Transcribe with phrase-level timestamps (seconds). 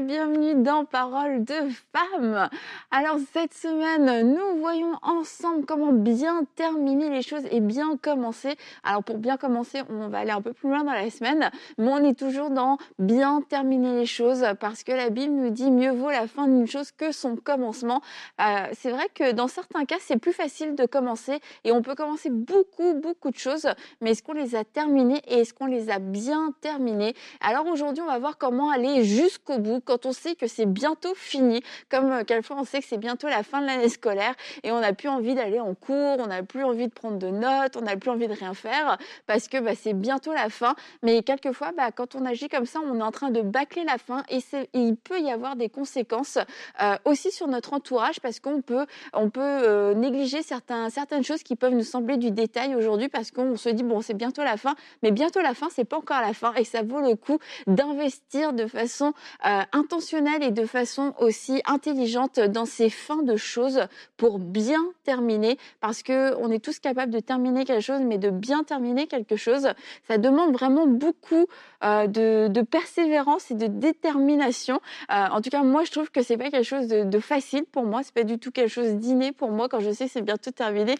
[0.00, 1.54] bienvenue dans Parole de
[1.92, 2.48] femmes.
[2.90, 8.56] Alors cette semaine, nous voyons ensemble comment bien terminer les choses et bien commencer.
[8.82, 11.88] Alors pour bien commencer, on va aller un peu plus loin dans la semaine, mais
[11.88, 15.90] on est toujours dans bien terminer les choses parce que la Bible nous dit mieux
[15.90, 18.00] vaut la fin d'une chose que son commencement.
[18.40, 21.94] Euh, c'est vrai que dans certains cas, c'est plus facile de commencer et on peut
[21.94, 23.68] commencer beaucoup beaucoup de choses,
[24.00, 27.14] mais est-ce qu'on les a terminées et est-ce qu'on les a bien terminées?
[27.42, 31.14] Alors aujourd'hui, on va voir comment aller jusqu'au bout quand on sait que c'est bientôt
[31.16, 34.70] fini, comme euh, quelquefois on sait que c'est bientôt la fin de l'année scolaire et
[34.70, 37.76] on n'a plus envie d'aller en cours, on n'a plus envie de prendre de notes,
[37.76, 40.76] on n'a plus envie de rien faire parce que bah, c'est bientôt la fin.
[41.02, 43.98] Mais quelquefois, bah, quand on agit comme ça, on est en train de bâcler la
[43.98, 44.38] fin et,
[44.74, 46.38] il peut y avoir des conséquences
[46.80, 51.56] euh, aussi sur notre entourage parce qu'on peut, on peut euh, négliger certaines choses qui
[51.56, 54.76] peuvent nous sembler du détail aujourd'hui parce qu'on se dit bon c'est bientôt la fin,
[55.02, 58.52] mais bientôt la fin c'est pas encore la fin et ça vaut le coup d'investir
[58.52, 59.14] de façon
[59.46, 63.80] euh, intentionnelle et de façon aussi intelligente dans ces fins de choses
[64.16, 68.30] pour bien terminer parce que on est tous capables de terminer quelque chose mais de
[68.30, 69.68] bien terminer quelque chose.
[70.08, 71.46] Ça demande vraiment beaucoup
[71.82, 74.80] euh, de, de, persévérance et de détermination.
[75.10, 77.64] Euh, en tout cas moi je trouve que c'est pas quelque chose de, de, facile
[77.64, 78.02] pour moi.
[78.02, 80.50] C'est pas du tout quelque chose d'inné pour moi quand je sais que c'est bientôt
[80.50, 80.94] terminé.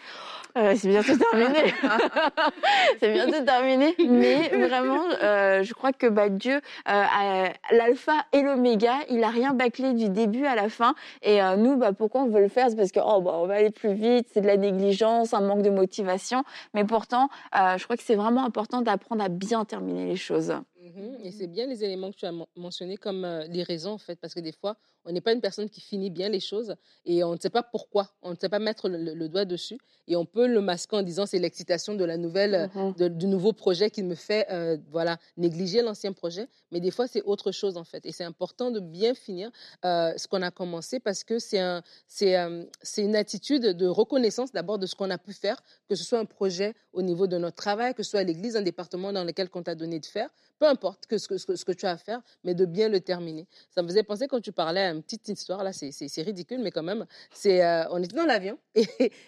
[0.57, 1.75] Euh, c'est bientôt terminé.
[3.01, 3.95] C'est bientôt terminé.
[4.09, 8.70] Mais vraiment euh, je crois que bah, Dieu a l'alpha et l'oméga,
[9.11, 10.95] il a rien bâclé du début à la fin.
[11.23, 12.69] Et euh, nous, bah, pourquoi on veut le faire?
[12.71, 15.41] C'est parce que oh, bah, on va aller plus vite, c'est de la négligence, un
[15.41, 16.45] manque de motivation.
[16.75, 20.55] Mais pourtant, euh, je crois que c'est vraiment important d'apprendre à bien terminer les choses.
[20.83, 23.99] Mmh et c'est bien les éléments que tu as mentionnés comme euh, les raisons, en
[23.99, 26.75] fait, parce que des fois, on n'est pas une personne qui finit bien les choses
[27.05, 30.17] et on ne sait pas pourquoi, on ne sait pas mettre le, doigt dessus et
[30.17, 33.91] on peut le masquer en disant c'est l'excitation de la nouvelle, mmh du nouveau projet
[33.91, 36.49] qui me fait, euh, voilà, négliger l'ancien projet.
[36.73, 38.07] Mais des fois, c'est autre chose, en fait.
[38.07, 39.51] Et c'est important de bien finir
[39.85, 41.83] euh, ce qu'on a commencé parce que c'est un,
[42.23, 46.25] une attitude de reconnaissance d'abord de ce qu'on a pu faire, que ce soit un
[46.25, 49.63] projet au niveau de notre travail, que ce soit l'église, un département dans lequel on
[49.63, 52.21] t'a donné de faire, peu importe que ce, que, ce que tu as à faire,
[52.45, 53.47] mais de bien le terminer.
[53.75, 56.71] Ça me faisait penser quand tu parlais à une petite histoire, là, c'est ridicule, mais
[56.71, 58.87] quand même, c'est euh, on était dans l'avion et,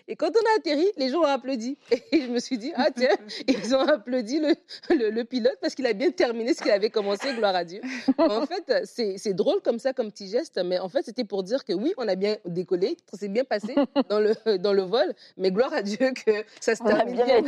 [0.09, 1.77] et, quand on a atterri, les gens ont applaudi.
[1.91, 3.15] Et je me suis dit, ah tiens,
[3.49, 7.35] ils ont applaudi le, le, pilote parce qu'il a bien terminé ce qu'il avait commencé,
[7.35, 7.81] gloire à Dieu.
[8.19, 11.65] En fait, c'est drôle comme ça, comme petit geste, mais en fait, c'était pour dire
[11.65, 13.75] que oui, on a bien décollé, ça s'est bien passé
[14.09, 17.43] dans le, dans le vol, mais gloire à Dieu que ça se termine bien.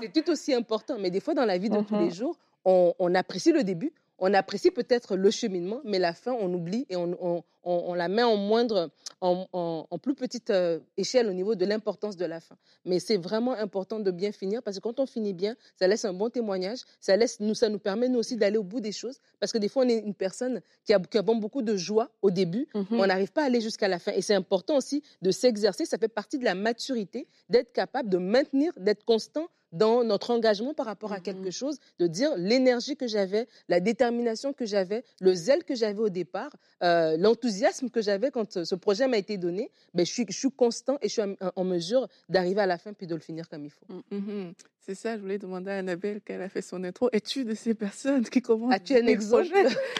[0.00, 0.96] C'est tout aussi important.
[0.98, 2.14] Mais des fois, dans la vie de tous les mm-hmm.
[2.14, 6.86] jours, on, apprécie le début, on apprécie peut-être le cheminement, mais la fin, on oublie
[6.88, 8.90] et on, la met en moindre,
[9.20, 12.56] en, plus petite euh, échelle au niveau de l'importance de la fin.
[12.84, 16.04] Mais c'est vraiment important de bien finir parce que quand on finit bien, ça laisse
[16.04, 18.92] un bon témoignage, ça, laisse, nous, ça nous permet nous aussi d'aller au bout des
[18.92, 22.10] choses parce que des fois, on est une personne qui a, qui beaucoup de joie
[22.22, 23.00] au début, mais mhm.
[23.00, 24.12] on n'arrive pas à aller jusqu'à la fin.
[24.12, 28.18] Et c'est important aussi de s'exercer, ça fait partie de la maturité, d'être capable de
[28.18, 32.96] maintenir, d'être constant dans notre engagement par rapport à quelque mmh chose, de dire l'énergie
[32.96, 38.02] que j'avais, la détermination que j'avais, le zèle que j'avais au départ, euh, l'enthousiasme que
[38.02, 41.12] j'avais quand ce projet m'a été donné, ben, je, suis, je suis constant et je
[41.12, 41.22] suis
[41.56, 43.86] en, mesure d'arriver à la fin puis de le finir comme il faut.
[43.88, 44.52] Mmh, mmh.
[44.88, 47.08] C'est ça, je voulais demander à Annabelle qu'elle a fait son intro.
[47.10, 49.48] Es-tu de ces personnes qui commencent As-tu un exemple?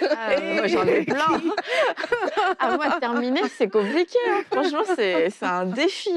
[0.09, 1.17] ah, Moi, j'en ai plein.
[2.61, 4.17] ah, moi, terminer, c'est compliqué.
[4.31, 4.43] Hein.
[4.49, 6.13] Franchement, c'est un défi.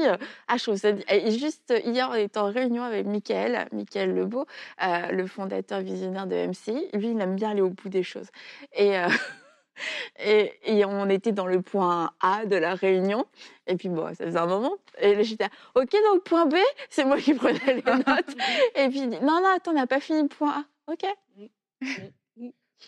[0.46, 0.90] Ah, je trouve ça...
[1.30, 4.46] juste hier, on était en réunion avec Michael, Michael Lebeau,
[4.84, 6.90] euh, le fondateur visionnaire de MCI.
[6.94, 8.28] Lui, il aime bien aller au bout des choses.
[8.72, 8.96] Et...
[8.96, 9.08] Euh,
[10.18, 13.26] et, on était dans le point A de la réunion.
[13.66, 14.76] Et puis, bon, ça faisait un moment.
[15.00, 16.56] Et j'étais, OK, donc le point B,
[16.88, 18.36] c'est moi qui prenais les notes.
[18.74, 20.92] et puis, il dit, non, non, attends, on n'a pas fini le point A.
[20.92, 21.06] OK.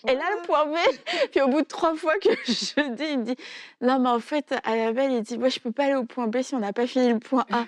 [0.09, 0.77] Et là, le point B,
[1.31, 3.37] puis au bout de trois fois que je dis, il me dit,
[3.81, 6.05] non, mais en fait, à la belle, il dit, moi, je peux pas aller au
[6.05, 7.65] point B si on n'a pas fini le point A.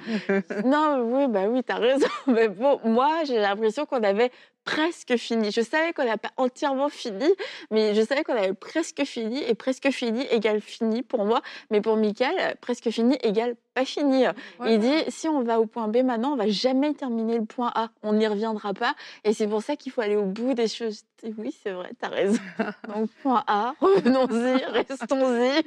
[0.64, 2.06] non, oui, bah oui, t'as raison.
[2.26, 4.32] Mais bon, moi, j'ai l'impression qu'on avait
[4.64, 5.50] presque fini.
[5.50, 7.28] Je savais qu'on n'avait pas entièrement fini,
[7.70, 11.42] mais je savais qu'on avait presque fini, et presque fini égale fini pour moi.
[11.70, 14.24] Mais pour Michael, presque fini égale pas fini.
[14.66, 17.72] Il dit, si on va au point B maintenant, on va jamais terminer le point
[17.74, 17.90] A.
[18.02, 18.94] On n'y reviendra pas.
[19.24, 21.02] Et c'est pour ça qu'il faut aller au bout des choses.
[21.38, 22.40] oui, c'est vrai, tu as raison.
[22.94, 25.62] Donc, point A, revenons-y, restons-y.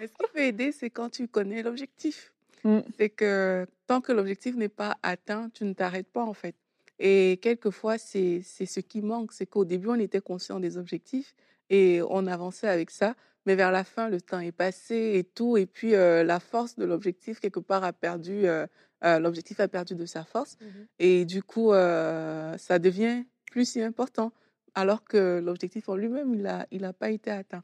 [0.00, 2.32] ce qui peut aider, c'est quand tu connais l'objectif.
[2.64, 2.80] Mm.
[2.98, 6.54] C'est que tant que l'objectif n'est pas atteint, tu ne t'arrêtes pas en fait.
[6.98, 11.34] Et quelquefois, c'est ce qui manque, c'est qu'au début, on était conscient des objectifs
[11.70, 13.14] et on avançait avec ça,
[13.46, 16.76] mais vers la fin, le temps est passé et tout, et puis euh, la force
[16.76, 18.66] de l'objectif, quelque part, a perdu, euh,
[19.04, 20.86] euh, l'objectif a perdu de sa force, Mhm.
[20.98, 24.32] et du coup, ça devient plus si important,
[24.74, 27.62] alors que l'objectif en lui-même, il n'a il a pas été atteint.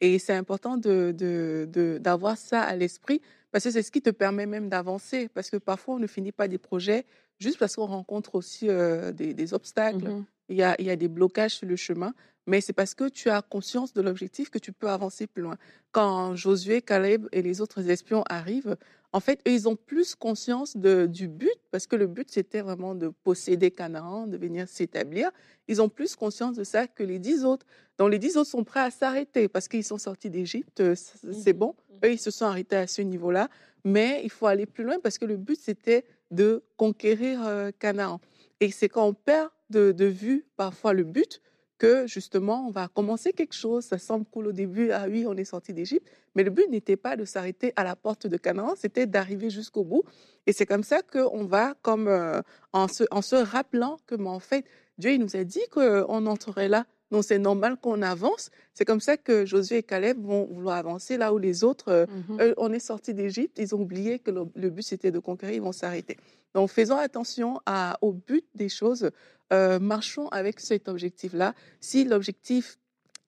[0.00, 3.20] Et c'est important de, de, de- d'avoir ça à l'esprit,
[3.50, 6.32] parce que c'est ce qui te permet même d'avancer, parce que parfois, on ne finit
[6.32, 7.04] pas des projets
[7.38, 10.24] juste parce qu'on rencontre aussi euh, des, des obstacles, Mhm.
[10.48, 12.14] il y a, il y a des blocages sur le chemin,
[12.46, 15.56] mais c'est parce que tu as conscience de l'objectif que tu peux avancer plus loin.
[15.92, 18.76] Quand Josué, Caleb et les autres espions arrivent,
[19.12, 22.60] en fait, eux, ils ont plus conscience de, du but, parce que le but, c'était
[22.62, 25.30] vraiment de posséder Canaan, de venir s'établir.
[25.66, 27.66] Ils ont plus conscience de ça que les dix autres.
[27.98, 31.18] Donc, les dix autres sont prêts à s'arrêter parce qu'ils sont sortis d'Égypte, euh, c-
[31.32, 31.74] c'est bon.
[31.90, 31.98] Mhm.
[32.04, 33.48] Eux, ils se sont arrêtés à ce niveau-là,
[33.84, 38.20] mais il faut aller plus loin parce que le but, c'était de conquérir euh, Canaan.
[38.60, 41.40] Et c'est quand on perd de, de vue parfois le but
[41.78, 43.84] que justement on va commencer quelque chose.
[43.84, 46.96] Ça semble cool au début, ah oui, on est sorti d'Égypte, mais le but n'était
[46.96, 50.02] pas de s'arrêter à la porte de Canaan, c'était d'arriver jusqu'au bout.
[50.46, 52.42] Et c'est comme ça qu'on va, comme euh,
[52.72, 54.64] en, se, en se rappelant que, en fait,
[54.98, 56.86] Dieu il nous a dit qu'on entrerait là.
[57.10, 58.50] Donc c'est normal qu'on avance.
[58.74, 62.06] C'est comme ça que Josué et Caleb vont vouloir avancer là où les autres euh,
[62.28, 62.40] Mhm.
[62.40, 65.54] eux, on est sorti d'Égypte, ils ont oublié que le, le but c'était de conquérir,
[65.56, 66.16] ils vont s'arrêter.
[66.54, 69.10] Donc faisons attention à, au but des choses,
[69.50, 71.54] Euh, marchons avec cet objectif-là.
[71.80, 72.76] Si l'objectif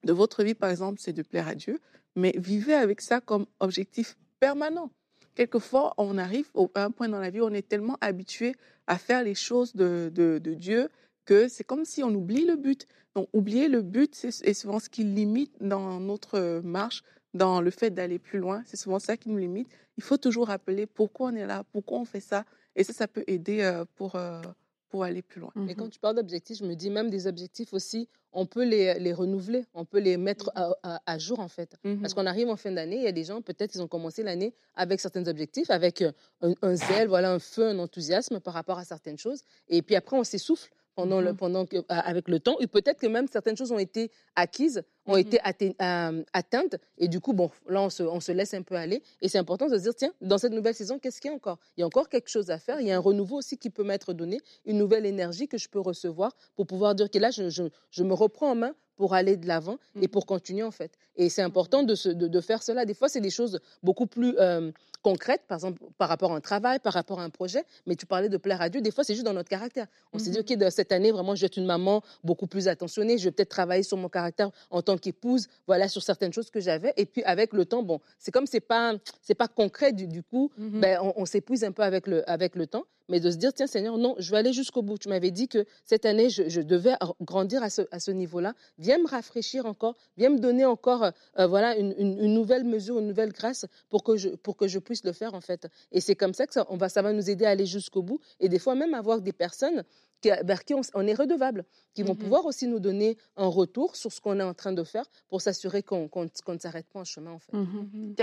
[0.03, 1.79] de votre vie, par exemple, c'est de plaire à Dieu,
[2.15, 4.91] mais vivez avec ça comme objectif permanent.
[5.33, 8.53] Quelquefois, on arrive à un point dans la vie où on est tellement habitué
[8.85, 10.89] à faire les choses de, de- de Dieu
[11.25, 12.87] que c'est comme si on oublie le but.
[13.15, 17.03] Donc, oublier le but, c'est est souvent ce qui limite dans notre marche,
[17.33, 18.63] dans le fait d'aller plus loin.
[18.65, 19.67] C'est souvent ça qui nous limite.
[19.97, 22.45] Il faut toujours rappeler pourquoi on est là, pourquoi on fait ça.
[22.75, 24.41] Et ça, ça peut aider euh, pour, euh,
[24.89, 25.51] pour aller plus loin.
[25.67, 28.97] Et quand tu parles d'objectifs, je me dis même des objectifs aussi, on peut les,
[28.99, 31.75] les renouveler, on peut les mettre à, à- à jour en fait.
[31.83, 32.13] Parce Mhm.
[32.13, 34.53] qu'on arrive en fin d'année, il y a des gens, peut-être, ils ont commencé l'année
[34.75, 38.77] avec certains objectifs, avec euh, un, un zèle, voilà, un feu, un enthousiasme par rapport
[38.79, 39.41] à certaines choses.
[39.67, 41.37] Et puis après, on s'essouffle pendant le, Mhm.
[41.37, 42.57] pendant que, avec le temps.
[42.59, 45.19] Et peut-être que même certaines choses ont été acquises, ont Mhm.
[45.19, 46.75] été atte- atteintes.
[46.97, 49.01] Et du coup, bon, là, on se, on se laisse un peu aller.
[49.21, 51.35] Et c'est important de se dire, tiens, dans cette nouvelle saison, qu'est-ce qu'il y a
[51.35, 51.57] encore?
[51.77, 52.79] Il y a encore quelque chose à faire.
[52.81, 55.69] Il y a un renouveau aussi qui peut m'être donné, une nouvelle énergie que je
[55.69, 59.15] peux recevoir pour pouvoir dire que là, je, je- je me reprends en main pour
[59.15, 60.07] aller de l'avant et Mhm.
[60.09, 60.91] pour continuer en fait.
[61.15, 62.85] Et c'est important de, se- de, de faire cela.
[62.85, 64.71] Des fois, c'est des choses beaucoup plus euh,
[65.01, 67.63] concrètes, par exemple par rapport à un travail, par rapport à un projet.
[67.85, 68.81] Mais tu parlais de plaire à Dieu.
[68.81, 69.87] Des fois, c'est juste dans notre caractère.
[70.13, 70.43] On s'est dit, Mhm.
[70.51, 73.17] OK, de cette année, vraiment, je vais être une maman beaucoup plus attentionnée.
[73.17, 76.59] Je vais peut-être travailler sur mon caractère en tant qu'épouse, voilà, sur certaines choses que
[76.59, 76.93] j'avais.
[76.97, 80.23] Et puis, avec le temps, bon, c'est comme c'est pas, c'est pas concret du, du
[80.23, 80.79] coup, Mhm.
[80.81, 83.53] ben, on, on s'épuise un peu avec le, avec le temps, mais de se dire,
[83.53, 84.97] tiens Seigneur, non, je vais aller jusqu'au bout.
[84.97, 88.53] Tu m'avais dit que cette année, je, je devais grandir à ce, à ce niveau-là.
[88.77, 92.63] Viens me rafraîchir encore, viens me donner encore euh, euh, voilà, une, une- une nouvelle
[92.63, 95.67] mesure, une nouvelle grâce pour que je, pour que je puisse le faire, en fait.
[95.91, 98.01] Et c'est comme ça que ça, on va, ça va nous aider à aller jusqu'au
[98.01, 98.19] bout.
[98.39, 99.83] Et des fois, même avoir des personnes
[100.21, 101.65] qui, vers qui on, est redevable,
[101.95, 102.19] qui vont Mhm.
[102.19, 105.41] pouvoir aussi nous donner un retour sur ce qu'on est en train de faire pour
[105.41, 107.53] s'assurer qu'on qu'on ne s'arrête pas en chemin, en fait.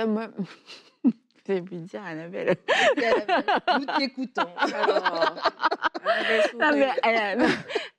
[0.06, 0.28] Moi,
[1.04, 1.10] je
[1.54, 2.56] vais lui dire, Annabelle.
[3.78, 4.42] Nous t'écoutons.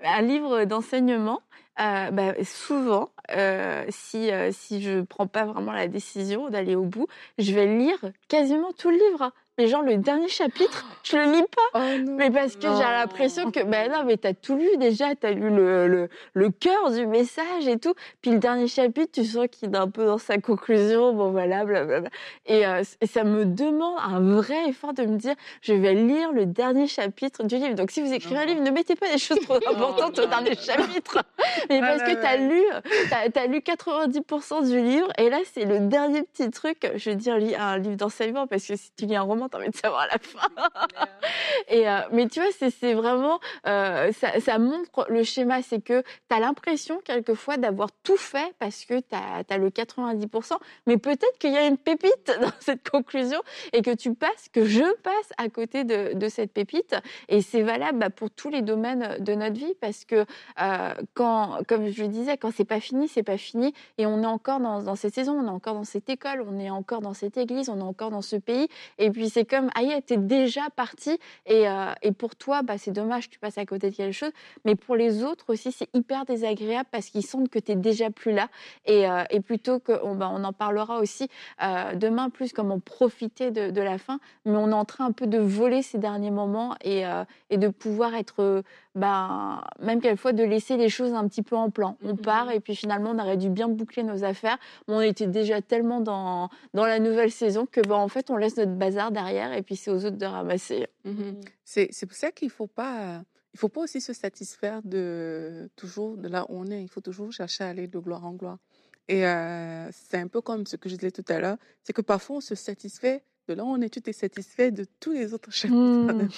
[0.02, 1.42] Un livre d'enseignement,
[1.80, 6.84] euh, bah, souvent, euh, si, euh, si je prends pas vraiment la décision d'aller au
[6.84, 7.08] bout,
[7.38, 9.32] je vais lire quasiment tout le livre.
[9.60, 11.82] Mais genre le dernier chapitre, je le lis pas.
[11.82, 12.16] Oh non.
[12.16, 15.50] Mais parce que j'ai l'impression que, ben non, mais t'as tout lu déjà, t'as lu
[15.50, 17.94] le, le, le cœur du message et tout.
[18.22, 21.66] Puis le dernier chapitre, tu sens qu'il est un peu dans sa conclusion, bon voilà,
[21.66, 22.10] blablabla.
[22.46, 26.32] Et, euh, et ça me demande un vrai effort de me dire, je vais lire
[26.32, 27.76] le dernier chapitre du livre.
[27.76, 30.56] Donc si vous écrivez un livre, ne mettez pas des choses trop importantes au dernier
[30.56, 31.22] chapitre.
[31.70, 32.64] Mais Ah parce que t'as lu,
[33.10, 36.90] t'as, t'as lu 90% du livre, et là c'est le dernier petit truc.
[36.96, 39.58] Je veux dire, lis un livre d'enseignement, parce que si tu lis un roman, t'as
[39.58, 40.48] envie de savoir la fin.
[41.70, 46.02] Et euh, mais tu vois, c'est vraiment euh, ça, ça montre le schéma, c'est que
[46.02, 50.54] tu as l'impression quelquefois d'avoir tout fait parce que tu as, le 90%,
[50.88, 53.42] mais peut-être qu'il y a une pépite dans cette conclusion
[53.74, 56.96] et que tu passes, que je passe à côté de, de cette pépite.
[57.28, 60.26] Et c'est valable bah, pour tous les domaines de notre vie parce que
[60.62, 63.74] euh, quand, comme je le disais, quand c'est pas fini, c'est pas fini.
[63.98, 66.60] Et on est encore dans, dans cette saison, on est encore dans cette école, on
[66.60, 68.68] est encore dans cette église, on est encore dans ce pays.
[68.98, 71.18] Et puis c'est comme, aïe, t'es déjà parti.
[71.46, 74.32] Et, euh, et pour toi, bah, c'est dommage, tu passes à côté de quelque chose.
[74.66, 78.10] Mais pour les autres aussi, c'est hyper désagréable parce qu'ils sentent que tu es déjà
[78.10, 78.50] plus là.
[78.86, 81.30] Et, euh, et plutôt que, on, bah, on en parlera aussi
[81.64, 84.20] euh, demain plus comment profiter de, de, la fin.
[84.44, 87.04] Mais on est en train un peu de voler ces derniers moments et,
[87.50, 88.64] et de pouvoir être,
[88.96, 91.96] bah, même quelquefois, de laisser les choses un petit peu en plan.
[92.04, 94.58] On mmh part et puis finalement, on aurait dû bien boucler nos affaires.
[94.90, 98.58] On était déjà tellement dans, dans la nouvelle saison que, bah, en fait, on laisse
[98.58, 100.88] notre bazar derrière et puis c'est aux autres de ramasser.
[101.06, 101.34] Mmh
[101.64, 103.24] c'est pour ça qu'il ne faut pas
[103.54, 106.82] il faut pas aussi se satisfaire de toujours de là où on est.
[106.82, 108.60] Il faut toujours chercher à aller de gloire en gloire.
[109.08, 112.02] Et euh, c'est un peu comme ce que je disais tout à l'heure, c'est que
[112.02, 115.34] parfois on se satisfait de là où on est, tu t'es satisfait de tous les
[115.34, 115.76] autres chapitres.
[115.76, 116.30] Mmh.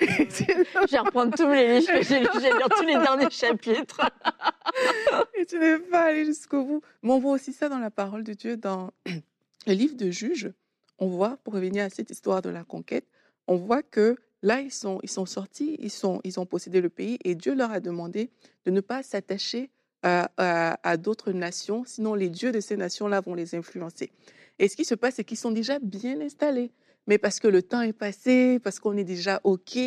[0.00, 4.10] je vais reprendre tous les livres que j'ai lus, lire tous les derniers chapitres.
[5.38, 6.82] et tu n'es pas aller jusqu'au bout.
[7.02, 8.90] Mais on voit aussi ça dans la parole de Dieu, dans
[9.66, 10.50] le livre de Juges.
[10.98, 13.06] On voit, pour revenir à cette histoire de la conquête,
[13.46, 16.90] on voit que Là, ils sont, ils sont sortis, ils, sont, ils ont possédé le
[16.90, 18.28] pays et Dieu leur a demandé
[18.66, 19.70] de ne pas s'attacher
[20.02, 24.12] à, d'autres nations, sinon les dieux de ces nations-là vont les influencer.
[24.58, 26.72] Et ce qui se passe, c'est qu'ils sont déjà bien installés.
[27.06, 29.78] Mais parce que le temps est passé, parce qu'on est déjà OK,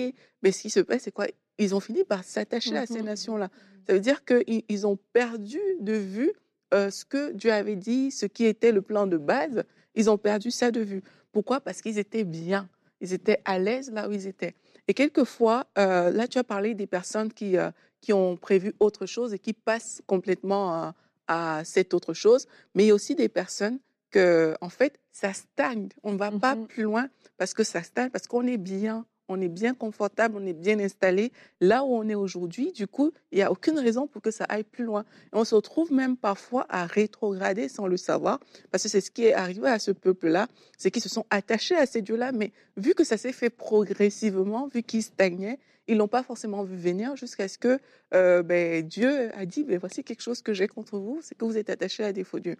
[0.41, 1.27] mais ce qui se passe, c'est quoi?
[1.59, 3.49] Ils ont fini par s'attacher à ces mmh nations-là.
[3.85, 6.31] Ça veut dire qu'ils ont perdu de vue
[6.73, 9.65] euh, ce que Dieu avait dit, ce qui était le plan de base.
[9.97, 11.01] Ils ont perdu ça de vue.
[11.31, 11.59] Pourquoi?
[11.59, 12.69] Parce qu'ils étaient bien.
[13.01, 14.55] Ils étaient à l'aise là où ils étaient.
[14.87, 19.07] Et quelquefois, euh, là, tu as parlé des personnes qui, euh, qui ont prévu autre
[19.07, 20.91] chose et qui passent complètement euh,
[21.27, 22.47] à cette autre chose.
[22.75, 23.79] Mais il y a aussi des personnes
[24.11, 25.89] que, en fait, ça stagne.
[26.03, 29.05] On ne va pas mmh plus loin parce que ça stagne, parce qu'on est bien
[29.29, 32.72] on est bien confortable, on est bien installé là où on est aujourd'hui.
[32.72, 35.05] Du coup, il n'y a aucune raison pour que ça aille plus loin.
[35.34, 38.39] on se retrouve même parfois à rétrograder sans le savoir,
[38.72, 41.75] parce que c'est ce qui est arrivé à ce peuple-là, c'est qu'ils se sont attachés
[41.75, 46.07] à ces dieux-là, mais vu que ça s'est fait progressivement, vu qu'ils stagnaient, ils l'ont
[46.07, 47.79] pas forcément vu venir jusqu'à ce que
[48.13, 51.46] euh, ben, Dieu a dit, ben, voici quelque chose que j'ai contre vous, c'est que
[51.46, 52.57] vous êtes attachés à des faux dieux.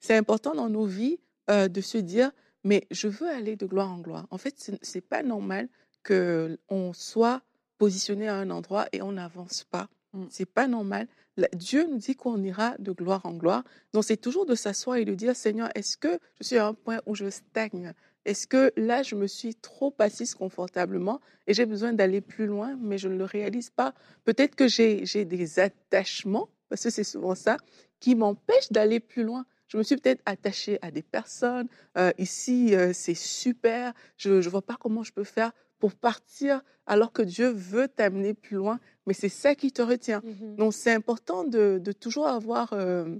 [0.00, 1.18] C'est important dans nos vies
[1.50, 2.32] euh, de se dire,
[2.64, 4.26] mais je veux aller de gloire en gloire.
[4.30, 5.68] En fait, c'est pas normal
[6.06, 7.42] qu'on soit
[7.78, 9.88] positionné à un endroit et on n'avance pas.
[10.12, 10.24] Mmh.
[10.30, 11.08] C'est pas normal.
[11.54, 13.64] Dieu nous dit qu'on ira de gloire en gloire.
[13.92, 16.74] Donc c'est toujours de s'asseoir et de dire Seigneur, est-ce que je suis à un
[16.74, 17.92] point où je stagne?
[18.24, 22.78] Est-ce que là je me suis trop assise confortablement et j'ai besoin d'aller plus loin,
[22.80, 23.94] mais je ne le réalise pas?
[24.24, 27.56] Peut-être que j'ai des attachements, parce que c'est souvent ça,
[28.00, 29.44] qui m'empêchent d'aller plus loin.
[29.68, 31.68] Je me suis peut-être attachée à des personnes.
[31.98, 33.92] Euh, ici, euh, c'est super.
[34.16, 35.52] Je ne vois pas comment je peux faire
[35.84, 40.22] pour partir alors que Dieu veut t'amener plus loin, mais c'est ça qui te retient.
[40.24, 43.16] Mmh Donc c'est important de, toujours avoir, euh,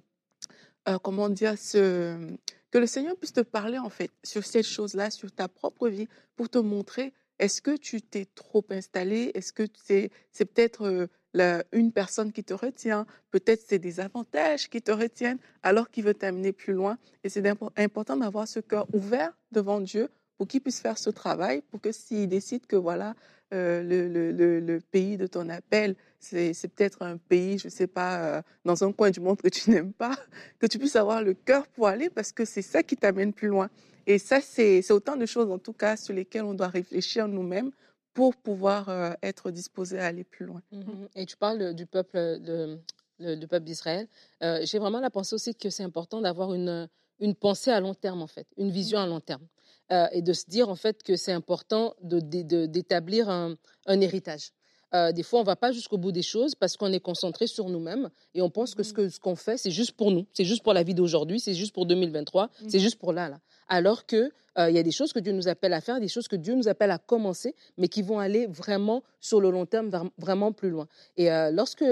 [0.89, 2.17] euh, comment dire, ce,
[2.71, 6.09] que le Seigneur puisse te parler en fait sur cette chose-là, sur ta propre vie,
[6.37, 10.11] pour te montrer est-ce que tu t'es trop installé, est-ce que c'est
[10.47, 11.07] peut-être
[11.37, 16.05] euh, une personne qui te retient, peut-être c'est des avantages qui te retiennent alors qu'il
[16.05, 16.97] veut t'amener plus loin.
[17.25, 21.63] Et c'est important d'avoir ce cœur ouvert devant Dieu pour qu'il puisse faire ce travail,
[21.71, 23.15] pour que s'il décide que voilà,
[23.53, 27.87] euh, le, le, le, pays de ton appel, c'est peut-être un pays, je ne sais
[27.87, 30.17] pas, euh, dans un coin du monde que tu n'aimes pas,
[30.59, 33.49] que tu puisses avoir le cœur pour aller parce que c'est ça qui t'amène plus
[33.49, 33.69] loin.
[34.07, 37.71] Et ça, c'est autant de choses, en tout cas, sur lesquelles on doit réfléchir nous-mêmes
[38.13, 40.63] pour pouvoir euh, être disposés à aller plus loin.
[40.73, 40.83] Mmh
[41.15, 42.79] Et tu parles du peuple, de,
[43.21, 44.09] du peuple d'Israël.
[44.41, 46.89] J'ai vraiment la pensée aussi que c'est important d'avoir une,
[47.21, 49.47] une pensée à long terme, en fait, une vision à long terme.
[49.93, 54.53] Euh, et de se dire en fait que c'est important d'établir un, héritage.
[54.95, 57.47] Euh, des fois, on ne va pas jusqu'au bout des choses parce qu'on est concentré
[57.47, 59.19] sur nous-mêmes et on pense que ce mmh.
[59.21, 61.87] qu'on fait, c'est juste pour nous, c'est juste pour la vie d'aujourd'hui, c'est juste pour
[61.87, 62.69] 2023, mmh.
[62.69, 63.41] c'est juste pour là, là.
[63.69, 66.07] Alors que euh, il y a des choses que Dieu nous appelle à faire, des
[66.07, 69.67] choses que Dieu nous appelle à commencer, mais qui vont aller vraiment sur le long
[69.67, 70.87] terme, vraiment plus loin.
[71.17, 71.85] Et lorsque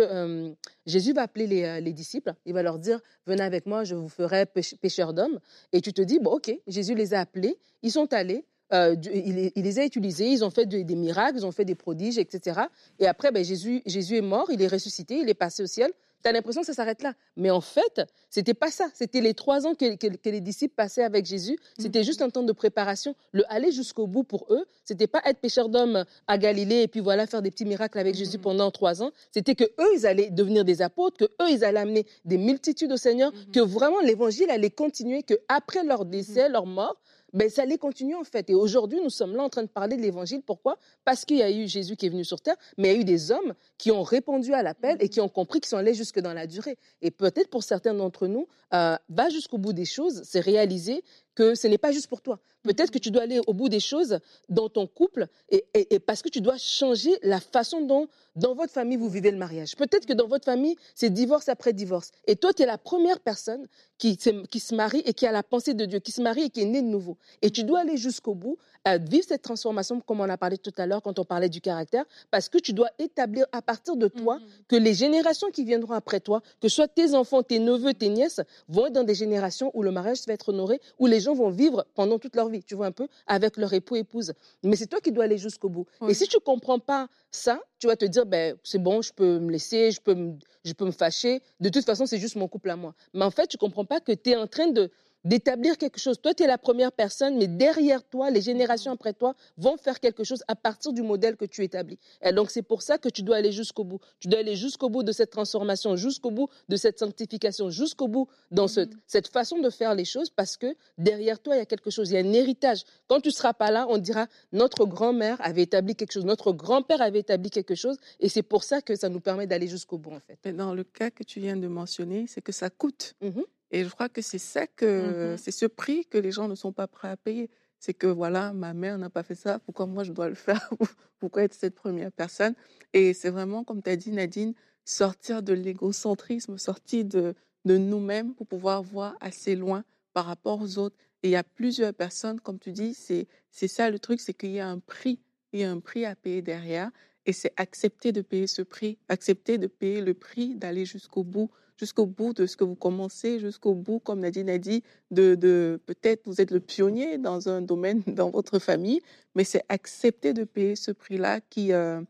[0.86, 4.08] Jésus va appeler les, les, disciples, il va leur dire Venez avec moi, je vous
[4.08, 5.40] ferai pêcheurs d'hommes.
[5.72, 9.52] Et tu te dis Bon, ok, Jésus les a appelés, ils sont allés, euh, il,
[9.54, 12.60] les a utilisés, ils ont fait des, miracles, ils ont fait des prodiges, etc.
[12.98, 15.92] Et après, ben, Jésus, Jésus est mort, il est ressuscité, il est passé au ciel.
[16.22, 17.14] Tu as l'impression que ça s'arrête là.
[17.36, 18.00] Mais en fait,
[18.30, 18.88] c'était pas ça.
[18.94, 21.58] C'était les trois ans que, que, les disciples passaient avec Jésus.
[21.78, 23.16] C'était juste un temps de préparation.
[23.32, 27.00] Le aller jusqu'au bout pour eux, c'était pas être pêcheur d'hommes à Galilée et puis
[27.00, 29.10] voilà, faire des petits miracles avec Jésus pendant trois ans.
[29.32, 32.92] C'était que eux, ils allaient devenir des apôtres, que eux, ils allaient amener des multitudes
[32.92, 36.96] au Seigneur, que vraiment l'évangile allait continuer, que après leur décès, leur mort,
[37.32, 38.50] ben, ça allait continuer en fait.
[38.50, 40.42] Et aujourd'hui, nous sommes là en train de parler de l'évangile.
[40.42, 40.78] Pourquoi?
[41.04, 43.00] Parce qu'il y a eu Jésus qui est venu sur terre, mais il y a
[43.00, 45.94] eu des hommes qui ont répondu à l'appel et qui ont compris qu'ils sont allés
[45.94, 46.76] jusque dans la durée.
[47.00, 51.02] Et peut-être pour certains d'entre nous, euh, va jusqu'au bout des choses, c'est réaliser
[51.34, 52.38] que ce n'est pas juste pour toi.
[52.62, 55.98] Peut-être que tu dois aller au bout des choses dans ton couple et, et- et
[55.98, 59.74] parce que tu dois changer la façon dont dans votre famille vous vivez le mariage.
[59.76, 62.12] Peut-être que dans votre famille c'est divorce après divorce.
[62.26, 63.66] Et toi tu es la première personne
[63.98, 66.42] qui, se- qui se marie et qui a la pensée de Dieu, qui se marie
[66.44, 67.16] et qui est née de nouveau.
[67.42, 70.72] Et tu dois aller jusqu'au bout, euh, vivre cette transformation comme on a parlé tout
[70.76, 74.06] à l'heure quand on parlait du caractère, parce que tu dois établir à partir de
[74.08, 77.92] toi que les générations qui viendront après toi, que ce soit tes enfants, tes neveux,
[77.94, 81.20] tes nièces, vont être dans des générations où le mariage va être honoré, où les
[81.22, 84.32] gens vont vivre pendant toute leur vie, tu vois un peu, avec leur époux, épouse.
[84.62, 85.86] Mais c'est toi qui dois aller jusqu'au bout.
[86.00, 86.10] Oui.
[86.10, 89.38] Et si tu comprends pas ça, tu vas te dire, ben, c'est bon, je peux
[89.38, 91.40] me laisser, je peux me, je peux me fâcher.
[91.60, 92.94] De toute façon, c'est juste mon couple à moi.
[93.14, 94.90] Mais en fait, tu comprends pas que tu es en train de
[95.24, 96.20] d'établir quelque chose.
[96.20, 100.00] Toi, tu es la première personne, mais derrière toi, les générations après toi vont faire
[100.00, 101.98] quelque chose à partir du modèle que tu établis.
[102.22, 104.00] Et donc, c'est pour ça que tu dois aller jusqu'au bout.
[104.18, 108.28] Tu dois aller jusqu'au bout de cette transformation, jusqu'au bout de cette sanctification, jusqu'au bout
[108.50, 111.66] dans ce- cette façon de faire les choses, parce que derrière toi, il y a
[111.66, 112.82] quelque chose, il y a un héritage.
[113.06, 117.00] Quand tu seras pas là, on dira, notre grand-mère avait établi quelque chose, notre grand-père
[117.00, 120.12] avait établi quelque chose, et c'est pour ça que ça nous permet d'aller jusqu'au bout,
[120.12, 120.38] en fait.
[120.44, 123.14] Mais dans le cas que tu viens de mentionner, c'est que ça coûte.
[123.20, 123.44] Mhm.
[123.72, 125.38] Et je crois que c'est ça que Mhm.
[125.38, 127.50] c'est ce prix que les gens ne sont pas prêts à payer.
[127.80, 130.70] C'est que voilà, ma mère n'a pas fait ça, pourquoi moi je dois le faire
[131.18, 132.54] Pourquoi être cette première personne?
[132.92, 138.34] Et c'est vraiment, comme tu as dit Nadine, sortir de l'égocentrisme, sortir de, de nous-mêmes
[138.34, 140.96] pour pouvoir voir assez loin par rapport aux autres.
[141.22, 144.34] Et il y a plusieurs personnes, comme tu dis, c'est c'est ça le truc, c'est
[144.34, 145.20] qu'il y a un prix,
[145.52, 146.90] il y a un prix à payer derrière.
[147.26, 151.50] Et c'est accepter de payer ce prix, accepter de payer le prix d'aller jusqu'au bout,
[151.76, 155.80] jusqu'au bout de ce que vous commencez, jusqu'au bout, comme Nadine a dit, de, de
[155.86, 159.00] peut-être vous êtes le pionnier dans un domaine dans votre famille,
[159.34, 162.00] mais c'est accepter de payer ce prix-là qui, euh,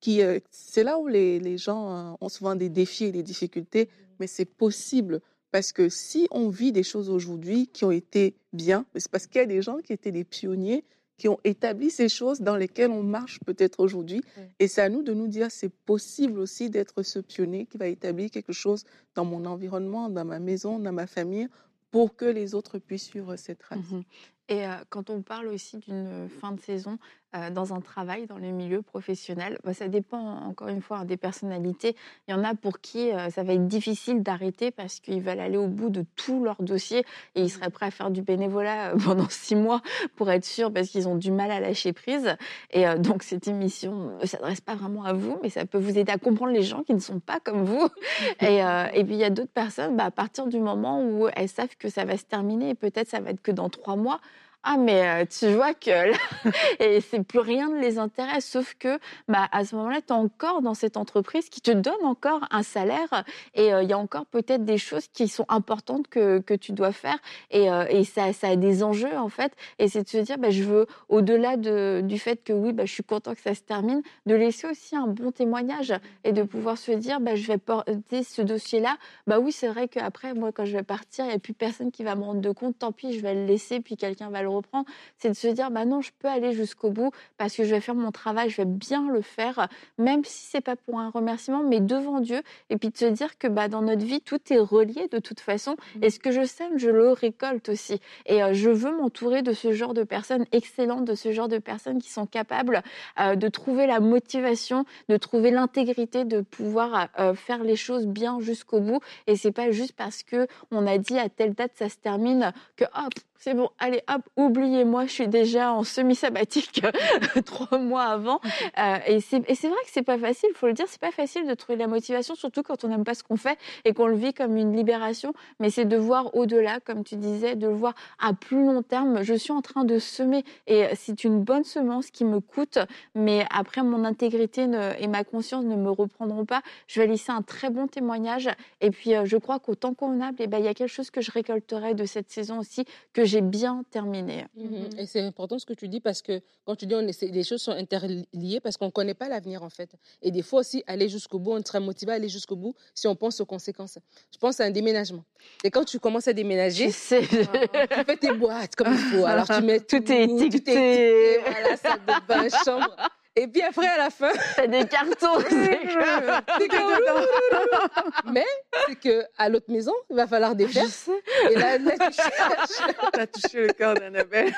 [0.00, 3.22] qui euh, c'est là où les, les gens euh, ont souvent des défis et des
[3.22, 5.20] difficultés, mais c'est possible.
[5.52, 9.40] Parce que si on vit des choses aujourd'hui qui ont été bien, c'est parce qu'il
[9.40, 10.84] y a des gens qui étaient des pionniers,
[11.20, 14.22] qui ont établi ces choses dans lesquelles on marche peut-être aujourd'hui.
[14.58, 17.88] Et c'est à nous de nous dire, c'est possible aussi d'être ce pionnier qui va
[17.88, 18.84] établir quelque chose
[19.14, 21.46] dans mon environnement, dans ma maison, dans ma famille,
[21.90, 23.90] pour que les autres puissent suivre cette trace.
[23.90, 24.02] Mhm.
[24.48, 26.98] Et euh, quand on parle aussi d'une fin de saison
[27.29, 31.04] euh, dans un travail, dans le milieu professionnel, bah, ça dépend encore une fois hein,
[31.04, 31.94] des personnalités.
[32.28, 35.40] Il y en a pour qui euh, ça va être difficile d'arrêter parce qu'ils veulent
[35.40, 38.90] aller au bout de tout leur dossier et ils seraient prêts à faire du bénévolat
[38.90, 39.82] euh, pendant six mois
[40.16, 42.36] pour être sûrs parce qu'ils ont du mal à lâcher prise.
[42.70, 45.98] Et euh, donc cette émission ne s'adresse pas vraiment à vous, mais ça peut vous
[45.98, 47.88] aider à comprendre les gens qui ne sont pas comme vous.
[48.40, 51.28] Et, euh, et puis il y a d'autres personnes, bah, à partir du moment où
[51.34, 53.96] elles savent que ça va se terminer, et peut-être ça va être que dans trois
[53.96, 54.20] mois.
[54.62, 56.18] Ah mais euh, tu vois que là,
[56.80, 60.16] et c'est plus rien ne les intéresse, sauf que bah, à ce moment-là, tu es
[60.16, 63.98] encore dans cette entreprise qui te donne encore un salaire et euh, il y a
[63.98, 67.16] encore peut-être des choses qui sont importantes que, que tu dois faire
[67.50, 69.54] et, euh, et ça, ça a des enjeux en fait.
[69.78, 72.84] Et c'est de se dire, bah, je veux, au-delà de, du fait que oui, bah,
[72.84, 76.42] je suis content que ça se termine, de laisser aussi un bon témoignage et de
[76.42, 78.98] pouvoir se dire, bah, je vais porter ce dossier-là.
[79.26, 81.90] Bah oui, c'est vrai qu'après, moi, quand je vais partir, il n'y a plus personne
[81.90, 82.78] qui va me rendre compte.
[82.78, 84.86] Tant pis, je vais le laisser, puis quelqu'un va le reprendre.
[85.18, 87.80] C'est de se dire, bah non, je peux aller jusqu'au bout parce que je vais
[87.80, 91.62] faire mon travail, je vais bien le faire, même si c'est pas pour un remerciement,
[91.62, 92.42] mais devant Dieu.
[92.68, 95.40] Et puis de se dire que bah, dans notre vie, tout est relié de toute
[95.40, 95.76] façon.
[96.02, 98.00] Et ce que je sème, je le récolte aussi.
[98.26, 101.58] Et euh, je veux m'entourer de ce genre de personnes excellentes, de ce genre de
[101.58, 102.82] personnes qui sont capables
[103.18, 108.40] euh, de trouver la motivation, de trouver l'intégrité, de pouvoir euh, faire les choses bien
[108.40, 109.00] jusqu'au bout.
[109.26, 112.52] Et c'est pas juste parce que on a dit à telle date ça se termine
[112.76, 116.82] que hop, c'est bon, allez hop, oubliez-moi, je suis déjà en semi-sabbatique
[117.46, 118.38] trois mois avant.
[118.78, 121.54] Euh, et c'est vrai que c'est pas facile, faut le dire, c'est pas facile de
[121.54, 124.34] trouver la motivation, surtout quand on n'aime pas ce qu'on fait et qu'on le vit
[124.34, 125.32] comme une libération.
[125.58, 129.22] Mais c'est de voir au-delà, comme tu disais, de le voir à plus long terme.
[129.22, 132.78] Je suis en train de semer et c'est une bonne semence qui me coûte,
[133.14, 136.60] mais après mon intégrité ne- et ma conscience ne me reprendront pas.
[136.88, 138.50] Je vais laisser un très bon témoignage.
[138.82, 141.10] Et puis euh, je crois qu'au temps convenable, eh ben, il y a quelque chose
[141.10, 144.46] que je récolterai de cette saison aussi que j'ai bien terminé.
[144.56, 144.88] Mhm.
[144.98, 147.44] Et c'est important ce que tu dis parce que quand tu dis on essaie, les
[147.44, 149.90] choses sont interliées parce qu'on ne connaît pas l'avenir en fait.
[150.22, 153.06] Et des fois aussi, aller jusqu'au bout, on serait motivé à aller jusqu'au bout si
[153.06, 153.98] on pense aux conséquences.
[154.32, 155.24] Je pense à un déménagement.
[155.64, 157.22] Et quand tu commences à déménager, sais.
[157.26, 159.24] tu fais tes boîtes comme il faut.
[159.24, 160.72] Alors tu mets Tout est tout étiqueté.
[160.72, 162.96] étiqueté, voilà, salle de bain, chambre.
[163.42, 165.40] Et puis après, à la fin, T'as des cartons.
[165.48, 168.44] c'est que- c'est que, mais
[168.86, 170.52] c'est que à l'autre maison, il va falloir.
[170.58, 171.22] Je sais.
[171.50, 172.92] Et là, là, tu cherches.
[173.14, 174.54] Tu as touché le cœur d'Annabelle.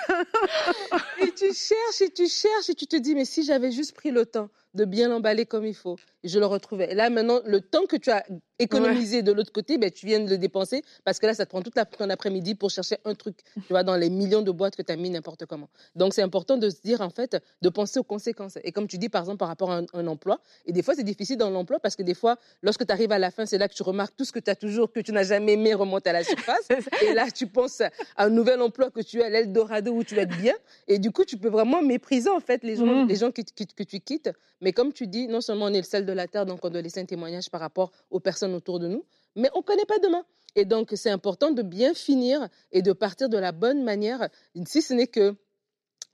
[1.21, 4.11] Et tu cherches et tu cherches et tu te dis, mais si j'avais juste pris
[4.11, 5.97] le temps de bien l'emballer comme il faut.
[6.25, 6.93] Et je le retrouvais.
[6.93, 8.25] Et là, maintenant, le temps que tu as
[8.59, 11.51] économisé de l'autre côté, ben, tu viens de le dépenser parce que là, ça te
[11.51, 14.51] prend toute la, ton après-midi pour chercher un truc, tu vois, dans les millions de
[14.51, 15.69] boîtes que tu as mis n'importe comment.
[15.97, 18.59] Donc, c'est important de se dire, en fait, de penser aux conséquences.
[18.63, 21.05] Et comme tu dis, par exemple, par rapport à un, emploi, et des fois, c'est
[21.05, 23.69] difficile dans l'emploi parce que des fois, lorsque tu arrives à la fin, c'est là
[23.69, 26.11] que tu remarques tout ce que tu as toujours, que tu n'as jamais aimé remonter
[26.11, 26.69] à la surface.
[27.03, 30.23] et là, tu penses à un nouvel emploi que tu as l'Eldorado où tu vas
[30.23, 30.55] être bien.
[30.89, 33.09] Et du coup, tu peux vraiment mépriser, en fait, les gens, mmh.
[33.09, 34.31] les gens que, que tu quittes.
[34.63, 36.71] Mais comme tu dis, non seulement on est le sel de la terre, donc on
[36.71, 39.05] doit laisser un témoignage par rapport aux personnes autour de nous,
[39.37, 40.25] mais on ne connaît pas demain.
[40.55, 44.29] Et donc, c'est important de bien finir et de partir de la bonne manière,
[44.67, 45.35] si ce n'est que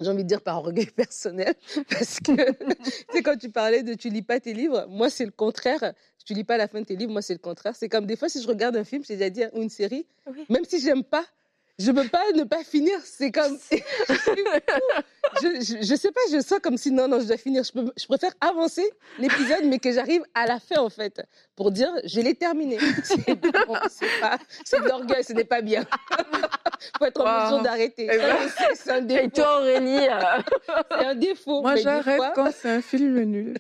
[0.00, 1.54] j'ai envie de dire par orgueil personnel,
[1.90, 2.32] parce que
[3.12, 5.92] tu quand tu parlais de tu lis pas tes livres, moi c'est le contraire.
[6.24, 7.74] Tu lis pas la fin de tes livres, moi c'est le contraire.
[7.74, 9.02] C'est comme des fois si je regarde un film,
[9.54, 10.06] ou une série,
[10.48, 11.24] même si j'aime pas,
[11.78, 12.98] je peux pas ne pas finir.
[13.04, 13.58] C'est comme.
[15.42, 17.64] je, je, sais pas, je sens comme si non, non, je dois finir.
[17.64, 21.22] Je, peux, je préfère avancer l'épisode, mais que j'arrive à la fin, en fait,
[21.56, 22.78] pour dire je l'ai terminé.
[24.64, 25.84] C'est de l'orgueil, ce n'est pas bien.
[26.98, 28.08] faut être en mesure d'arrêter.
[28.10, 28.36] Eh ben.
[28.74, 29.24] C'est un défaut.
[29.24, 30.42] Et toi, Aurélie euh,
[30.90, 31.62] C'est un défaut.
[31.62, 33.58] Moi, j'arrête quand c'est un film nul.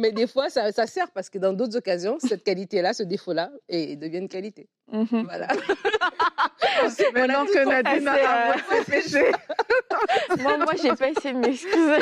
[0.00, 3.50] Mais des fois, ça, ça, sert parce que dans d'autres occasions, cette qualité-là, ce défaut-là,
[3.68, 4.68] devient une qualité.
[4.90, 5.24] Mhm.
[5.24, 5.48] Voilà.
[7.14, 9.30] Maintenant que Nadine a avoué ses
[10.42, 11.98] moi, moi, j'ai pas essayé de m'excuser.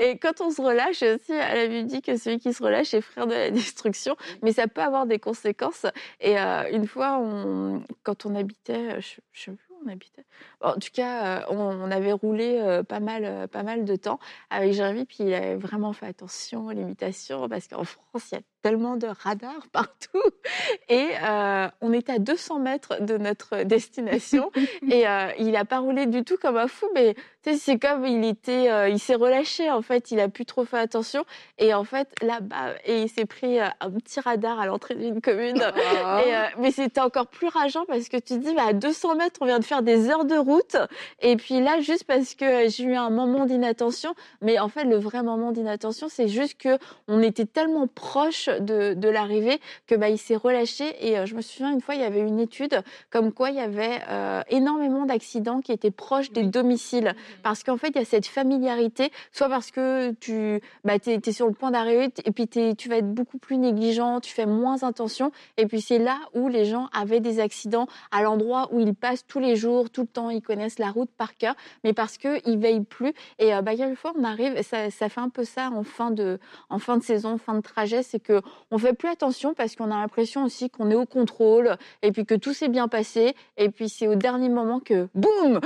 [0.00, 3.00] Et quand on se relâche aussi, elle avait dit que celui qui se relâche est
[3.00, 5.86] frère de la destruction, mais ça peut avoir des conséquences.
[6.20, 10.24] Et euh, une fois, on, quand on habitait, je, je sais plus où on habitait.
[10.60, 14.18] en tout cas, euh, on, on, avait roulé euh, pas mal, pas mal de temps
[14.50, 18.38] avec Jérémy, puis il avait vraiment fait attention aux limitations parce qu'en France, il y
[18.38, 20.22] a tellement de radars partout.
[20.88, 24.50] Et euh, on était à 200 mètres de notre destination.
[24.90, 27.14] et euh, il n'a pas roulé du tout comme un fou, mais
[27.54, 30.10] c'est comme il était, euh, il s'est relâché en fait.
[30.10, 31.24] Il a plus trop fait attention.
[31.58, 35.62] Et en fait, là-bas, et il s'est pris un petit radar à l'entrée d'une commune.
[36.04, 36.22] Ah.
[36.26, 39.38] Et, mais c'était encore plus rageant parce que tu te dis, bah, à 200 mètres,
[39.40, 40.76] on vient de faire des heures de route.
[41.20, 44.96] Et puis là, juste parce que j'ai eu un moment d'inattention, mais en fait, le
[44.96, 46.78] vrai moment d'inattention, c'est juste que
[47.08, 50.84] on était tellement proche de, l'arrivée que bah, il s'est relâché.
[51.06, 53.56] Et euh, je me souviens une fois, il y avait une étude comme quoi il
[53.56, 57.14] y avait euh, énormément d'accidents qui étaient proches des domiciles.
[57.36, 57.42] Mmh.
[57.42, 61.46] Parce qu'en fait, il y a cette familiarité, soit parce que tu bah, es, sur
[61.46, 65.32] le point d'arriver et puis tu vas être beaucoup plus négligent, tu fais moins attention.
[65.56, 69.26] Et puis c'est là où les gens avaient des accidents à l'endroit où ils passent
[69.26, 72.58] tous les jours, tout le temps, ils connaissent la route par cœur, mais parce qu'ils
[72.58, 73.12] veillent plus.
[73.38, 76.38] Et euh, bah, quelquefois, on arrive, ça, ça fait un peu ça en fin de,
[76.70, 79.90] en fin de saison, fin de trajet, c'est que on fait plus attention parce qu'on
[79.90, 83.70] a l'impression aussi qu'on est au contrôle et puis que tout s'est bien passé et
[83.70, 85.60] puis c'est au dernier moment que boum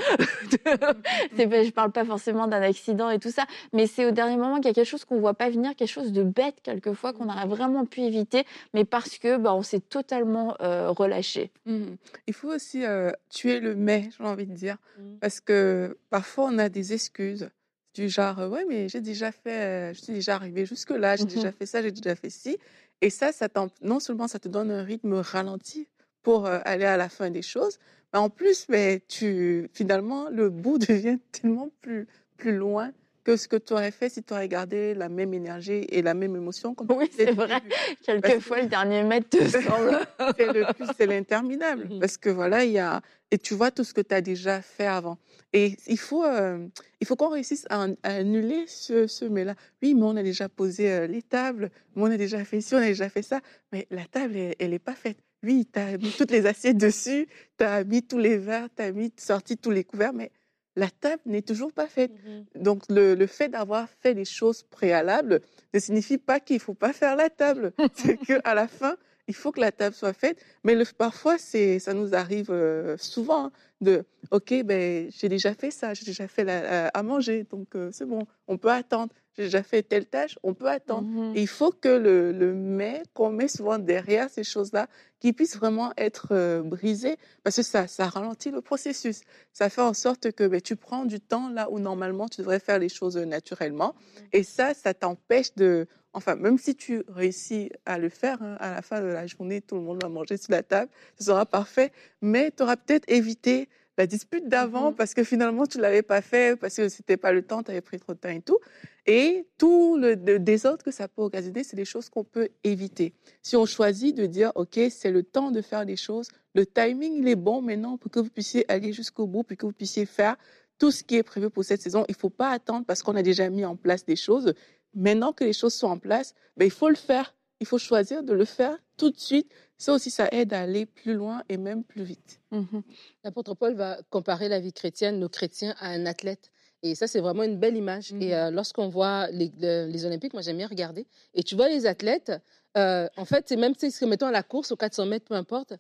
[1.65, 4.67] je parle pas forcément d'un accident et tout ça mais c'est au dernier moment qu'il
[4.67, 7.47] y a quelque chose qu'on voit pas venir quelque chose de bête quelquefois qu'on aurait
[7.47, 8.45] vraiment pu éviter
[8.75, 11.51] mais parce que bah, on s'est totalement euh, relâché.
[11.67, 11.95] Mmh.
[12.27, 15.19] Il faut aussi euh, tuer le mais j'ai envie de dire mmh.
[15.21, 17.51] parce que parfois on a des excuses
[17.95, 21.29] du genre ouais mais j'ai déjà fait je suis déjà arrivée jusque là j'ai mmh.
[21.29, 22.57] déjà fait ça j'ai déjà fait ci
[23.01, 23.49] et ça ça
[23.83, 25.89] non seulement ça te donne un rythme ralenti
[26.23, 27.79] pour aller à la fin des choses
[28.13, 32.93] en plus mais tu finalement le bout devient tellement plus plus loin
[33.25, 36.15] que ce que tu aurais fait si tu aurais gardé la même énergie et la
[36.15, 36.75] même émotion.
[36.75, 37.61] Comme oui, c'est vrai.
[38.03, 40.01] Quelquefois, le dernier mètre te semble.
[40.37, 41.89] c'est le plus, c'est l'interminable.
[42.01, 43.01] Parce que voilà, il y a.
[43.31, 45.19] Et tu vois tout ce que tu as déjà fait avant.
[45.53, 46.67] Et il faut, euh,
[47.01, 49.55] il faut qu'on réussisse à, annuler ce, ce mais-là.
[49.83, 52.75] Oui, mais on a déjà posé euh, les tables, mais on a déjà fait ci,
[52.75, 53.41] on a déjà fait ça.
[53.73, 55.19] Mais la table, elle n'est pas faite.
[55.43, 57.27] Oui, tu as mis toutes les assiettes dessus,
[57.59, 60.31] tu as mis tous les verres, tu as mis, sorti tous les couverts, mais
[60.77, 62.13] la table n'est toujours pas faite.
[62.13, 65.41] Mmh Donc, le, le fait d'avoir fait les choses préalables
[65.75, 67.73] ne signifie pas qu'il ne faut pas faire la table.
[67.95, 68.97] C'est qu'à la fin,
[69.31, 70.45] il faut que la table soit faite.
[70.65, 75.55] Mais le, parfois, c'est, ça nous arrive euh, souvent hein, de, OK, ben, j'ai déjà
[75.55, 79.13] fait ça, j'ai déjà fait la, à manger, donc euh, c'est bon, on peut attendre.
[79.37, 81.09] J'ai déjà fait telle tâche, on peut attendre.
[81.09, 84.89] Mmh il faut que le, le mais qu'on met souvent derrière ces choses-là,
[85.21, 89.21] qui puisse vraiment être euh, brisé, parce que ça, ça ralentit le processus.
[89.53, 92.59] Ça fait en sorte que ben, tu prends du temps là où normalement tu devrais
[92.59, 93.95] faire les choses naturellement.
[93.95, 98.57] Mmh Et ça, ça t'empêche de Enfin, même si tu réussis à le faire, hein,
[98.59, 101.27] à la fin de la journée, tout le monde va manger sur la table, ce
[101.27, 103.69] sera parfait, mais tu auras peut-être évité
[104.01, 107.33] la dispute d'avant mmh parce que finalement tu l'avais pas fait parce que c'était pas
[107.33, 108.59] le temps, tu avais pris trop de temps et tout.
[109.05, 113.13] Et tout le, désordre que ça peut occasionner, c'est des choses qu'on peut éviter.
[113.43, 117.13] Si on choisit de dire ok, c'est le temps de faire des choses, le timing
[117.21, 120.07] il est bon maintenant pour que vous puissiez aller jusqu'au bout, pour que vous puissiez
[120.07, 120.37] faire
[120.79, 122.07] tout ce qui est prévu pour cette saison.
[122.09, 124.55] Il ne faut pas attendre parce qu'on a déjà mis en place des choses.
[124.95, 127.35] Maintenant que les choses sont en place, ben, il faut le faire.
[127.61, 129.51] Il faut choisir de le faire tout de suite.
[129.79, 132.41] Ça aussi, ça aide à aller plus loin et même plus vite.
[132.51, 132.81] Mmh
[133.25, 136.51] L'apôtre Paul va comparer la vie chrétienne, nos chrétiens, à un athlète.
[136.83, 138.13] Et ça, c'est vraiment une belle image.
[138.13, 141.07] Et mmh lorsqu'on voit les, les, Olympiques, moi, j'aime bien regarder.
[141.35, 142.33] Et tu vois les athlètes,
[142.75, 145.73] en fait, c'est même, tu sais, mettons à la course, aux 400 mètres, peu importe,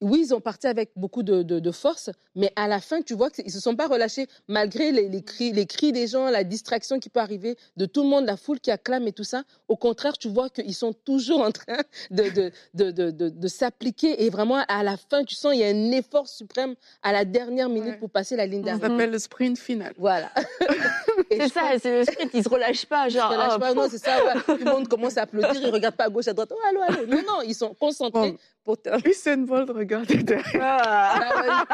[0.00, 3.46] oui, ils ont parti avec beaucoup de, force, mais à la fin, tu vois qu'ils
[3.46, 7.10] ne se sont pas relâchés malgré les, cris, les cris des gens, la distraction qui
[7.10, 9.42] peut arriver de tout le monde, la foule qui acclame et tout ça.
[9.68, 14.82] Au contraire, tu vois qu'ils sont toujours en train de, de, s'appliquer et vraiment à
[14.82, 18.10] la fin, tu sens il y a un effort suprême à la dernière minute pour
[18.10, 18.86] passer la ligne d'arrivée.
[18.86, 19.94] Ça s'appelle le sprint final.
[19.98, 20.30] Voilà.
[21.30, 23.08] c'est ça, c'est le sprint, ils se relâchent pas.
[23.08, 24.18] Genre, ils se relâchent pas, non, c'est ça.
[24.46, 26.52] Tout le monde commence à applaudir, ils ne regardent pas à gauche, à droite.
[26.52, 27.06] Oh, allô, allô.
[27.06, 30.62] Non, non, ils sont concentrés pour Usain Bolt, regardez derrière.
[30.62, 31.64] Ah.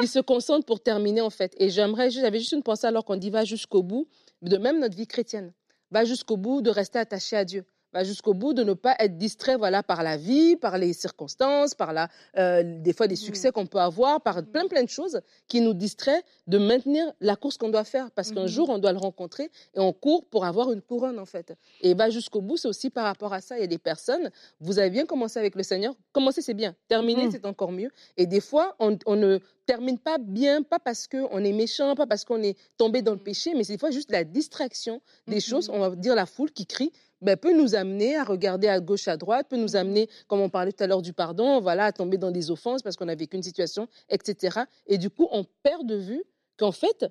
[0.00, 1.54] Il se concentre pour terminer, en fait.
[1.58, 4.08] Et j'aimerais, j'avais juste une pensée alors qu'on dit va jusqu'au bout,
[4.42, 5.52] de même notre vie chrétienne.
[5.90, 7.64] Va jusqu'au bout de rester attaché à Dieu
[8.02, 11.92] jusqu'au bout, de ne pas être distrait voilà, par la vie, par les circonstances, par
[11.92, 13.18] la, euh, des fois des mmh.
[13.18, 14.46] succès qu'on peut avoir, par mmh.
[14.46, 18.10] plein plein de choses qui nous distraient de maintenir la course qu'on doit faire.
[18.10, 18.48] Parce qu'un mmh.
[18.48, 21.54] jour, on doit le rencontrer et on court pour avoir une couronne, en fait.
[21.82, 23.56] Et va jusqu'au bout, c'est aussi par rapport à ça.
[23.58, 24.30] Il y a des personnes,
[24.60, 25.94] vous avez bien commencé avec le Seigneur.
[26.12, 26.74] Commencer, c'est bien.
[26.88, 27.90] Terminer, c'est encore mieux.
[28.16, 32.06] Et des fois, on, on ne termine pas bien, pas parce qu'on est méchant, pas
[32.06, 35.40] parce qu'on est tombé dans le péché, mais c'est des fois juste la distraction des
[35.40, 36.92] choses, on va dire la foule qui crie,
[37.24, 40.50] ben, peut nous amener à regarder à gauche, à droite, peut nous amener, comme on
[40.50, 43.14] parlait tout à l'heure du pardon, voilà, à tomber dans des offenses parce qu'on a
[43.14, 44.60] vécu une situation, etc.
[44.86, 46.22] Et du coup, on perd de vue
[46.58, 47.06] qu'en fait,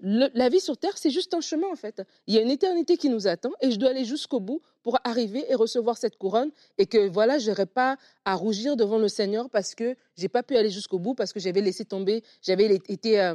[0.00, 2.02] la vie sur Terre, c'est juste un chemin, en fait.
[2.26, 4.98] Il y a une éternité qui nous attend et je dois aller jusqu'au bout pour
[5.04, 9.08] arriver et recevoir cette couronne et que, voilà, je n'aurai pas à rougir devant le
[9.08, 12.74] Seigneur parce que j'ai pas pu aller jusqu'au bout, parce que j'avais laissé tomber, j'avais
[12.88, 13.34] été euh,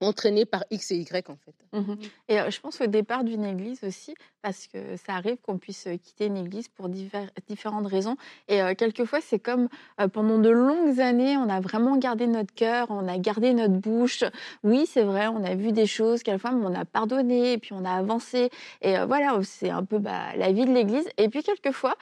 [0.00, 1.54] entraîné par X et Y, en fait.
[1.72, 1.94] Mmh
[2.28, 6.26] et je pense au départ d'une église aussi, parce que ça arrive qu'on puisse quitter
[6.26, 8.16] une église pour différentes raisons.
[8.48, 9.68] Et quelquefois, c'est comme
[10.12, 14.24] pendant de longues années, on a vraiment gardé notre cœur, on a gardé notre bouche.
[14.62, 17.84] Oui, c'est vrai, on a vu des choses, quelquefois, on a pardonné, et puis on
[17.84, 18.50] a avancé.
[18.82, 21.08] Et voilà, c'est un peu bah, la vie de l'église.
[21.16, 21.96] Et puis, quelquefois,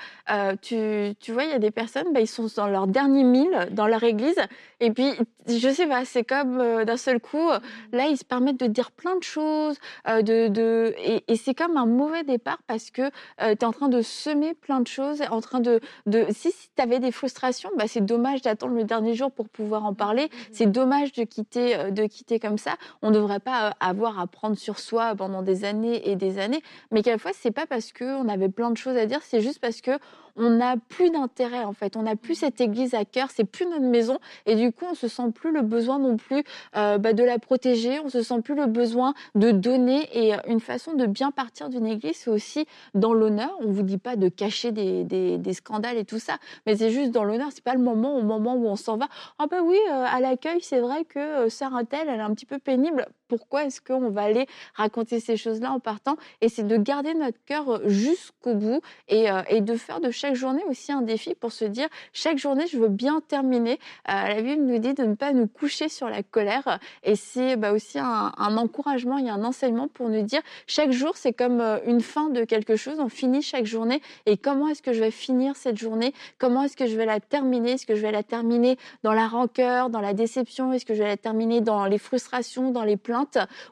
[0.62, 3.68] tu, tu, vois, il y a des personnes, bah, ils sont dans leur dernier mille
[3.70, 4.38] dans leur église.
[4.80, 5.12] Et puis,
[5.46, 7.48] je sais pas, c'est comme d'un seul coup,
[7.92, 9.77] là, ils se permettent de dire plein de choses.
[10.07, 13.88] de, de, et, et c'est comme un mauvais départ parce que tu es en train
[13.88, 17.85] de semer plein de choses, en train de, de si, tu avais des frustrations, bah,
[17.87, 20.25] c'est dommage d'attendre le dernier jour pour pouvoir en parler.
[20.25, 20.72] Mmh, mmh, c'est mmh.
[20.72, 22.77] dommage de quitter, de quitter comme ça.
[23.03, 26.62] On ne devrait pas avoir à prendre sur soi pendant des années et des années.
[26.90, 29.81] Mais quelquefois, c'est pas parce qu'on avait plein de choses à dire, c'est juste parce
[29.81, 29.99] que
[30.37, 33.66] on n'a plus d'intérêt en fait, on n'a plus cette église à cœur, c'est plus
[33.66, 36.44] notre maison et du coup on se sent plus le besoin non plus
[36.75, 40.94] bah, de la protéger, on se sent plus le besoin de donner et une façon
[40.94, 43.57] de bien partir d'une église c'est aussi dans l'honneur.
[43.61, 47.25] On vous dit pas de cacher des, scandales et tout ça, mais c'est juste dans
[47.25, 47.49] l'honneur.
[47.53, 49.09] C'est pas le moment au moment où on s'en va.
[49.38, 52.35] Ah ben oui, euh, à l'accueil, c'est vrai que euh, Sarah Tell, elle est un
[52.35, 53.07] petit peu pénible.
[53.28, 56.16] Pourquoi est-ce qu'on va aller raconter ces choses-là en partant.
[56.40, 60.34] Et c'est de garder notre cœur euh, jusqu'au bout et, et, de faire de chaque
[60.34, 63.78] journée aussi un défi pour se dire chaque journée, je veux bien terminer.
[64.06, 66.78] la Bible nous dit de ne pas nous coucher sur la colère.
[67.02, 71.16] Et c'est bah, aussi un, un encouragement, a un enseignement pour nous dire chaque jour,
[71.16, 74.02] c'est comme une fin de quelque chose, on finit chaque journée.
[74.26, 76.14] Et comment est-ce que je vais finir cette journée?
[76.38, 77.72] Comment est-ce que je vais la terminer?
[77.72, 80.72] Est-ce que je vais la terminer dans la rancœur, dans la déception?
[80.72, 83.15] Est-ce que je vais la terminer dans les frustrations, dans les plaintes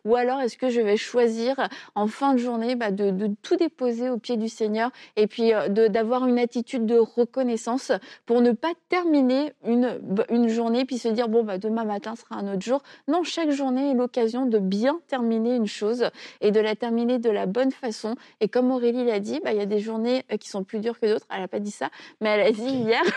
[0.05, 1.57] Ou alors est-ce que je vais choisir
[1.95, 5.53] en fin de journée bah, de, de, tout déposer au pied du Seigneur et puis
[5.53, 7.93] euh, d'avoir une attitude de reconnaissance
[8.27, 9.99] pour ne pas terminer une,
[10.31, 12.83] une journée puis se dire bon bah demain matin sera un autre jour.
[13.09, 17.31] Non, chaque journée est l'occasion de bien terminer une chose et de la terminer de
[17.31, 20.37] la bonne façon et comme Aurélie l'a dit, bah, il y a des journées euh,
[20.37, 21.27] qui sont plus dures que d'autres.
[21.31, 23.03] Elle n'a pas dit ça, mais elle a dit hier.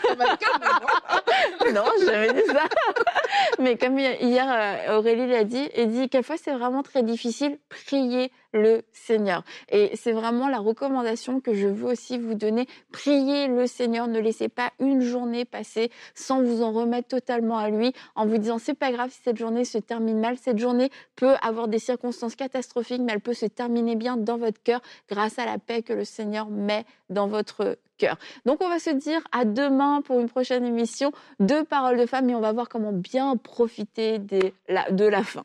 [1.72, 2.64] non, je jamais dit ça.
[3.58, 7.58] mais comme hier, euh, Aurélie l'a dit, elle dit quelquefois c'est vraiment très difficile.
[7.68, 9.44] Prier le Seigneur.
[9.70, 12.66] Et c'est vraiment la recommandation que je veux aussi vous donner.
[12.92, 14.08] Priez le Seigneur.
[14.08, 18.38] Ne laissez pas une journée passer sans vous en remettre totalement à lui en vous
[18.38, 20.36] disant c'est pas grave si cette journée se termine mal.
[20.38, 24.62] Cette journée peut avoir des circonstances catastrophiques, mais elle peut se terminer bien dans votre
[24.62, 28.16] cœur grâce à la paix que le Seigneur met dans votre cœur.
[28.46, 32.30] Donc on va se dire à demain pour une prochaine émission de Paroles de femmes
[32.30, 35.44] et on va voir comment bien profiter de la, fin.